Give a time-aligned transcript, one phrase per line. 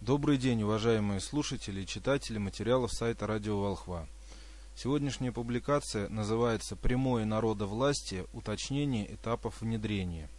[0.00, 4.08] Добрый день, уважаемые слушатели и читатели материалов сайта Радио Волхва.
[4.74, 8.24] Сегодняшняя публикация называется «Прямое народовластие.
[8.32, 10.30] Уточнение этапов внедрения».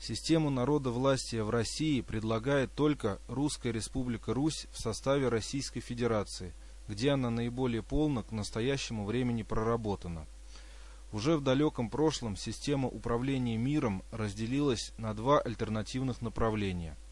[0.00, 6.54] Систему народовластия в России предлагает только Русская Республика Русь в составе Российской Федерации,
[6.88, 10.24] где она наиболее полно к настоящему времени проработана.
[11.12, 16.96] Уже в далеком прошлом система управления миром разделилась на два альтернативных направления–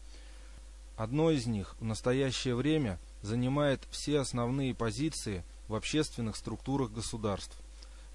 [0.97, 7.55] Одно из них в настоящее время занимает все основные позиции в общественных структурах государств.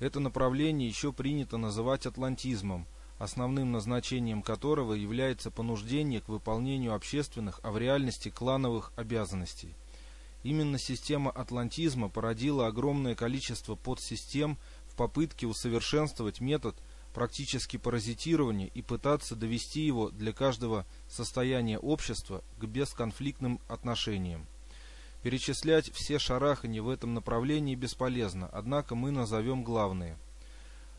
[0.01, 2.89] Это направление еще принято называть атлантизмом,
[3.21, 9.77] основным назначением которого является понуждение к выполнению общественных, а в реальности клановых обязанностей.
[10.43, 16.75] Именно система атлантизма породила огромное количество подсистем в попытке усовершенствовать метод–
[17.12, 24.47] практически паразитирование и пытаться довести его для каждого состояния общества к бесконфликтным отношениям.
[25.23, 30.19] Перечислять все шарахани в этом направлении бесполезно, однако мы назовем главные.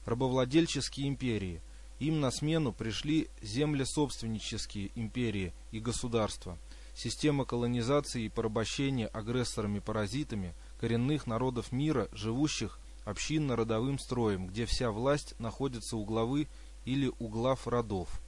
[0.05, 1.61] Рабовладельческие империи.
[1.99, 6.57] Им на смену пришли землесобственнические империи и государства.
[6.95, 15.97] Система колонизации и порабощения агрессорами-паразитами коренных народов мира, живущих общинно-родовым строем, где вся власть находится
[15.97, 16.47] у главы
[16.85, 18.21] или у глав родов.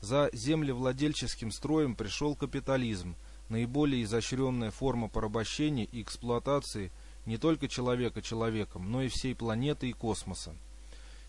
[0.00, 3.16] За землевладельческим строем пришел капитализм,
[3.48, 6.92] наиболее изощренная форма порабощения и эксплуатации
[7.24, 10.54] не только человека человеком, но и всей планеты и космоса.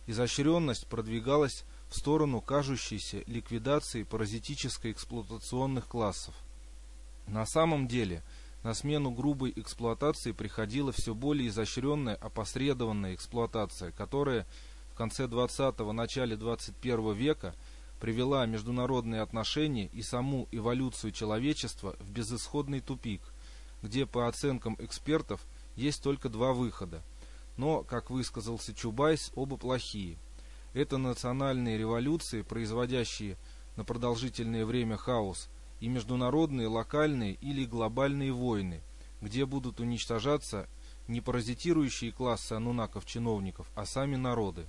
[0.06, 6.36] Изощренность продвигалась в сторону кажущейся ликвидации паразитическо-эксплуатационных классов.
[7.28, 8.23] На самом деле–
[8.63, 14.45] на смену грубой эксплуатации приходила все более изощренная опосредованная эксплуатация, которая
[14.91, 17.55] в конце 20-го, начале 21 века
[18.00, 23.22] привела международные отношения и саму эволюцию человечества в безысходный тупик,
[23.81, 25.41] где, по оценкам экспертов,
[25.75, 27.03] есть только два выхода.
[27.58, 30.17] Но, как высказался Чубайс, оба плохие.
[30.73, 33.38] Это национальные революции, производящие
[33.75, 35.47] на продолжительное время хаос–
[35.80, 38.82] и международные, локальные или глобальные войны,
[39.22, 40.68] где будут уничтожаться
[41.08, 44.66] не паразитирующие классы анунаков-чиновников, а сами народы.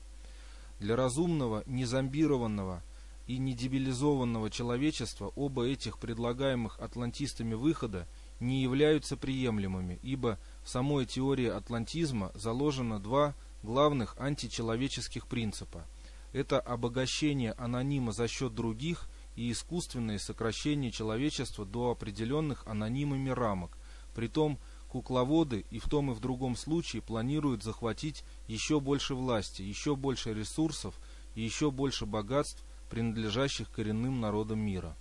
[0.78, 2.82] Для разумного, незомбированного
[3.26, 8.06] и недебилизованного человечества оба этих предлагаемых атлантистами выхода
[8.38, 15.84] не являются приемлемыми, ибо в самой теории атлантизма заложено два главных античеловеческих принципа.
[16.32, 23.78] Это обогащение анонима за счет других– и искусственное сокращение человечества до определенных анонимами рамок.
[24.12, 29.94] Притом кукловоды и в том и в другом случае планируют захватить еще больше власти, еще
[29.94, 30.96] больше ресурсов
[31.36, 34.96] и еще больше богатств, принадлежащих коренным народам мира.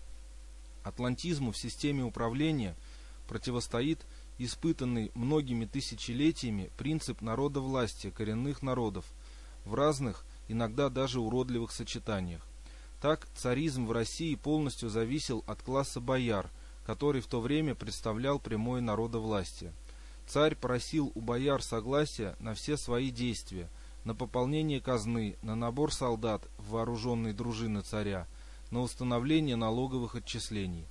[0.84, 2.76] Атлантизму в системе управления
[3.28, 4.06] противостоит
[4.38, 9.06] испытанный многими тысячелетиями принцип народовластия коренных народов
[9.66, 12.48] в разных, иногда даже уродливых сочетаниях.
[13.02, 16.50] Так, царизм в России полностью зависел от класса бояр,
[16.86, 19.72] который в то время представлял прямое народовластие.
[20.26, 23.70] Царь просил у бояр согласия на все свои действия,
[24.04, 28.28] на пополнение казны, на набор солдат в вооруженные дружины царя,
[28.72, 30.86] на установление налоговых отчислений.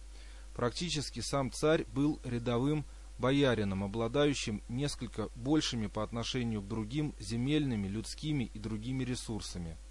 [0.55, 2.85] Практически сам царь был рядовым
[3.19, 9.77] боярином, обладающим несколько большими по отношению к другим земельными, людскими и другими ресурсами–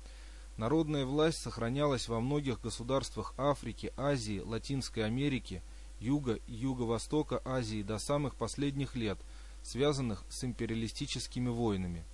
[0.58, 5.62] Народная власть сохранялась во многих государствах Африки, Азии, Латинской Америки,
[6.00, 9.18] Юга и Юго-Востока Азии до самых последних лет,
[9.64, 12.06] связанных с империалистическими войнами.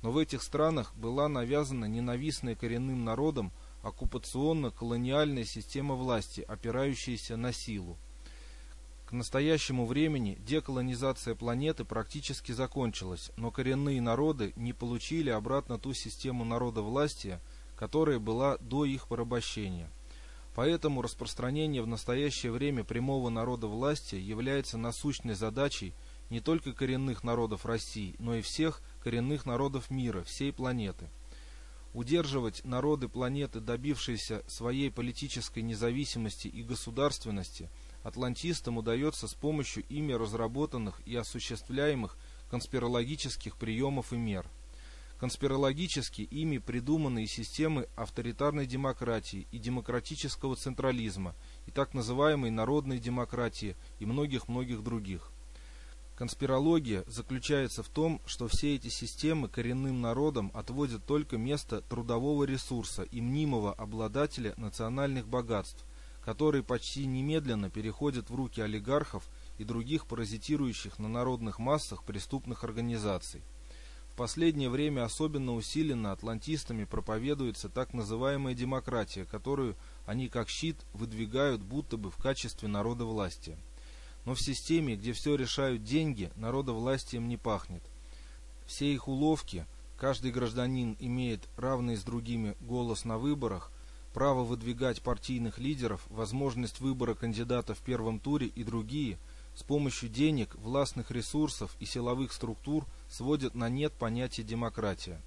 [0.00, 3.52] Но в этих странах была навязана ненавистная коренным народам
[3.82, 7.98] оккупационно-колониальная система власти, опирающаяся на силу.
[9.06, 16.44] К настоящему времени деколонизация планеты практически закончилась, но коренные народы не получили обратно ту систему
[16.46, 17.38] народовластия,
[17.82, 19.90] которая была до их порабощения.
[20.54, 25.92] Поэтому распространение в настоящее время прямого народа власти является насущной задачей
[26.30, 31.08] не только коренных народов России, но и всех коренных народов мира, всей планеты.
[31.92, 37.68] Удерживать народы планеты, добившиеся своей политической независимости и государственности,
[38.04, 42.16] атлантистам удается с помощью ими разработанных и осуществляемых
[42.48, 44.46] конспирологических приемов и мер–
[45.22, 51.36] конспирологически ими придуманные системы авторитарной демократии и демократического централизма
[51.68, 55.30] и так называемой народной демократии и многих-многих других.
[56.16, 63.04] Конспирология заключается в том, что все эти системы коренным народам отводят только место трудового ресурса
[63.04, 65.84] и мнимого обладателя национальных богатств,
[66.24, 69.28] которые почти немедленно переходят в руки олигархов
[69.58, 73.44] и других паразитирующих на народных массах преступных организаций.
[74.12, 79.74] В последнее время особенно усиленно атлантистами проповедуется так называемая демократия, которую
[80.04, 83.56] они как щит выдвигают будто бы в качестве народа власти.
[84.26, 87.82] Но в системе, где все решают деньги, народа власти им не пахнет.
[88.66, 89.64] Все их уловки,
[89.96, 93.72] каждый гражданин имеет равный с другими голос на выборах,
[94.12, 99.16] право выдвигать партийных лидеров, возможность выбора кандидата в первом туре и другие–
[99.54, 105.20] с помощью денег, властных ресурсов и силовых структур сводят на нет понятие демократия.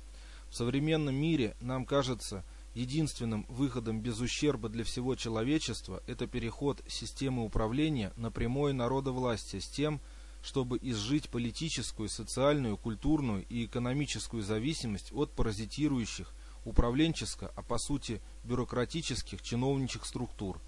[0.50, 2.44] В современном мире, нам кажется,
[2.74, 9.68] единственным выходом без ущерба для всего человечества– это переход системы управления на прямое народовластие с
[9.68, 10.02] тем,
[10.42, 16.31] чтобы изжить политическую, социальную, культурную и экономическую зависимость от паразитирующих,
[16.66, 20.60] управленческо, а по сути бюрократических чиновничьих структур.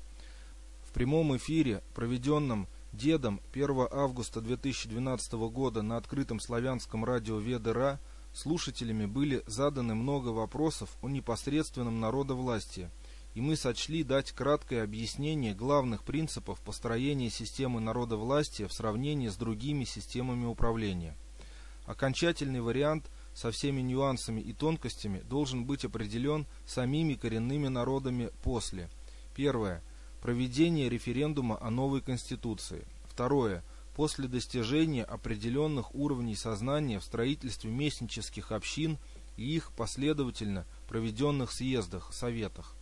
[0.88, 8.00] В прямом эфире, проведенном Дедом 1 августа 2012 года на открытом славянском радио ВДРА
[8.34, 12.90] слушателями были заданы много вопросов о непосредственном народовластии,
[13.36, 19.84] и мы сочли дать краткое объяснение главных принципов построения системы народовластия в сравнении с другими
[19.84, 21.16] системами управления.
[21.86, 28.90] Окончательный вариант со всеми нюансами и тонкостями должен быть определен самими коренными народами после.
[29.36, 29.84] Первое
[30.22, 32.86] проведение референдума о новой Конституции.
[33.06, 33.64] Второе.
[33.96, 38.98] После достижения определенных уровней сознания в строительстве местнических общин
[39.38, 42.76] и их последовательно проведенных съездах, советах.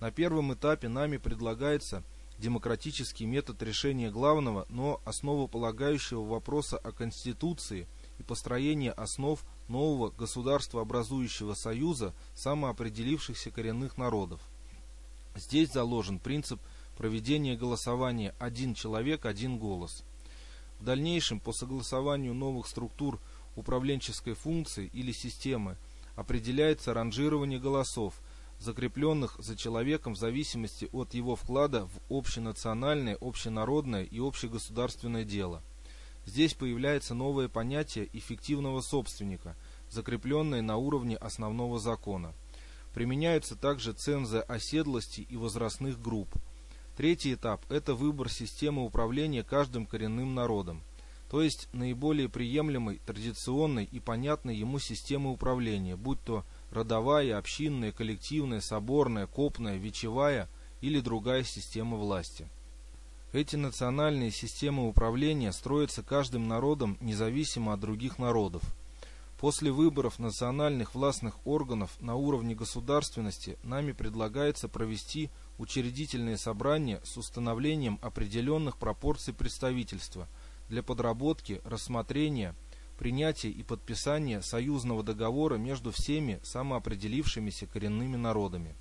[0.00, 2.02] На первом этапе нами предлагается
[2.38, 7.86] демократический метод решения главного, но основополагающего вопроса о Конституции
[8.18, 14.40] и построения основ нового государствообразующего союза самоопределившихся коренных народов.
[15.34, 16.60] Здесь заложен принцип
[16.96, 20.04] проведения голосования «один человек, один голос».
[20.78, 23.20] В дальнейшем, по согласованию новых структур
[23.56, 25.76] управленческой функции или системы,
[26.14, 28.14] определяется ранжирование голосов,
[28.60, 35.62] закрепленных за человеком в зависимости от его вклада в общенациональное, общенародное и общегосударственное дело.
[36.26, 39.56] Здесь появляется новое понятие эффективного собственника,
[39.90, 42.32] закрепленное на уровне основного закона.
[42.94, 46.28] Применяются также цензы оседлости и возрастных групп.
[46.96, 50.80] Третий этап– это выбор системы управления каждым коренным народом,
[51.28, 58.60] то есть наиболее приемлемой, традиционной и понятной ему системы управления, будь то родовая, общинная, коллективная,
[58.60, 60.48] соборная, копная, вечевая
[60.80, 62.46] или другая система власти.
[63.32, 68.62] Эти национальные системы управления строятся каждым народом независимо от других народов–
[69.44, 77.98] После выборов национальных властных органов на уровне государственности нами предлагается провести учредительные собрания с установлением
[78.00, 80.28] определенных пропорций представительства
[80.70, 82.54] для подработки, рассмотрения,
[82.98, 88.74] принятия и подписания союзного договора между всеми самоопределившимися коренными народами.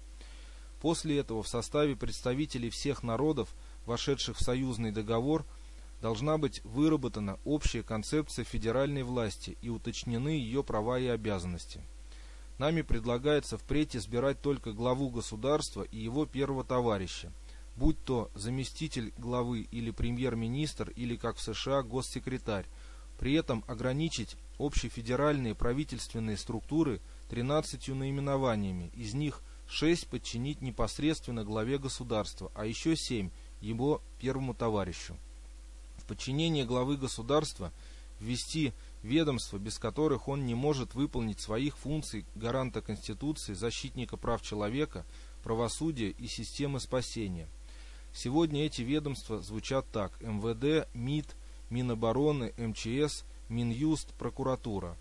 [0.80, 3.50] После этого в составе представителей всех народов,
[3.86, 5.46] вошедших в союзный договор,
[6.04, 11.80] должна быть выработана общая концепция федеральной власти и уточнены ее права и обязанности.
[12.58, 17.32] Нами предлагается впредь избирать только главу государства и его первого товарища,
[17.78, 22.66] будь то заместитель главы или премьер-министр или, как в США, госсекретарь,
[23.18, 32.52] при этом ограничить общефедеральные правительственные структуры 13 наименованиями, из них 6 подчинить непосредственно главе государства,
[32.56, 33.30] а еще 7
[33.62, 35.16] его первому товарищу
[36.14, 37.72] подчинение главы государства
[38.20, 45.06] ввести ведомства, без которых он не может выполнить своих функций гаранта Конституции, защитника прав человека,
[45.44, 47.48] правосудия и системы спасения.
[48.14, 50.22] Сегодня эти ведомства звучат так.
[50.22, 51.36] МВД, МИД,
[51.72, 54.96] Минобороны, МЧС, Минюст, прокуратура.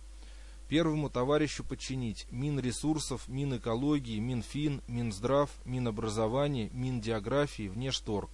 [0.69, 8.31] Первому товарищу подчинить Минресурсов, Минэкологии, Минфин, Минздрав, Минобразование, Миндиаграфии, Внешторг.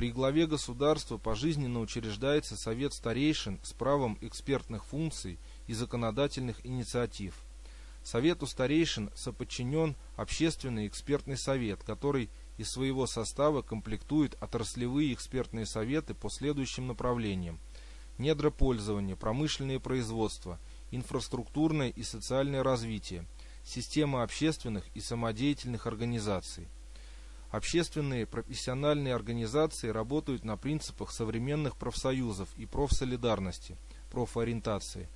[0.00, 7.34] При главе государства пожизненно учреждается Совет старейшин с правом экспертных функций и законодательных инициатив.
[8.02, 16.30] Совету старейшин соподчинен Общественный экспертный совет, который из своего состава комплектует отраслевые экспертные советы по
[16.30, 17.60] следующим направлениям.
[18.16, 20.58] Недропользование, промышленное производство,
[20.90, 23.26] инфраструктурное и социальное развитие,
[23.64, 26.68] система общественных и самодеятельных организаций–
[27.50, 33.76] Общественные профессиональные организации работают на принципах современных профсоюзов и профсолидарности,
[34.10, 35.08] профориентации.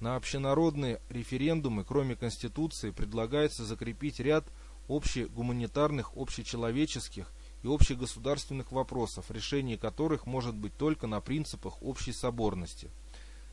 [0.00, 4.46] На общенародные референдумы, кроме Конституции, предлагается закрепить ряд
[4.88, 7.30] общегуманитарных, общечеловеческих
[7.62, 12.90] и общегосударственных вопросов, решение которых может быть только на принципах общей соборности.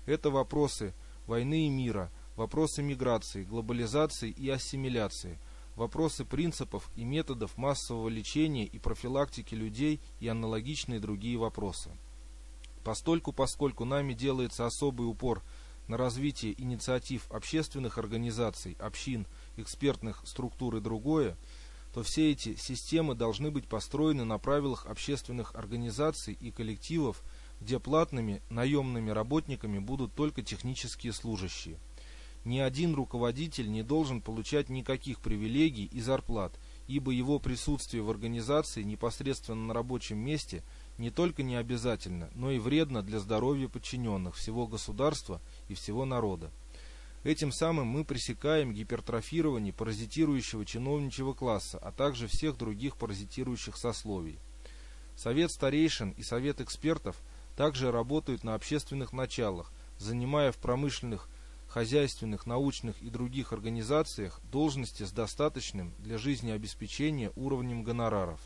[0.05, 0.93] Это вопросы
[1.27, 5.38] войны и мира, вопросы миграции, глобализации и ассимиляции,
[5.75, 11.91] вопросы принципов и методов массового лечения и профилактики людей и аналогичные другие вопросы.
[12.83, 15.43] Постольку, поскольку нами делается особый упор
[15.87, 21.37] на развитие инициатив общественных организаций, общин, экспертных структур и другое,
[21.93, 27.21] то все эти системы должны быть построены на правилах общественных организаций и коллективов,
[27.59, 31.77] где платными наемными работниками будут только технические служащие.
[32.43, 36.51] Ни один руководитель не должен получать никаких привилегий и зарплат,
[36.88, 40.63] ибо его присутствие в организации непосредственно на рабочем месте
[40.98, 46.50] не только не обязательно, но и вредно для здоровья подчиненных, всего государства и всего народа.
[47.24, 54.39] Этим самым мы пресекаем гипертрофирование паразитирующего чиновничьего класса, а также всех других паразитирующих сословий.
[55.15, 57.15] Совет старейшин и Совет экспертов
[57.55, 61.29] также работают на общественных началах, занимая в промышленных,
[61.71, 68.41] хозяйственных, научных и других организациях должности с достаточным для жизнеобеспечения уровнем гонораров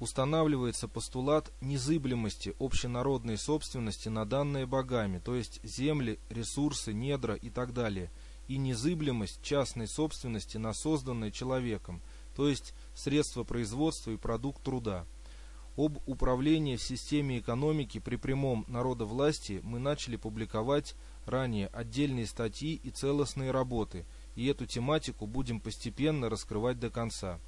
[0.00, 7.72] устанавливается постулат незыблемости общенародной собственности на данные богами, то есть земли, ресурсы, недра и так
[7.72, 8.10] далее,
[8.46, 12.00] и незыблемость частной собственности на созданное человеком,
[12.36, 15.04] то есть средства производства и продукт труда.
[15.76, 20.94] Об управлении в системе экономики при прямом народовластии мы начали публиковать
[21.28, 24.04] ранее отдельные статьи и целостные работы,
[24.34, 27.38] и эту тематику будем постепенно раскрывать до конца.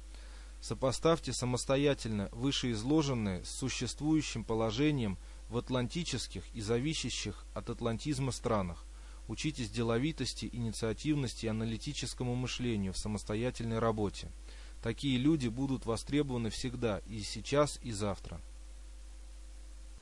[0.61, 5.17] Сопоставьте самостоятельно вышеизложенное с существующим положением
[5.49, 8.85] в атлантических и зависящих от атлантизма странах.
[9.27, 14.29] Учитесь деловитости, инициативности и аналитическому мышлению в самостоятельной работе.
[14.83, 18.41] Такие люди будут востребованы всегда, и сейчас, и завтра.